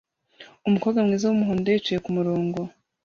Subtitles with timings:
[0.67, 2.59] Umukobwa mwiza wumuhondo yicaye kumurongo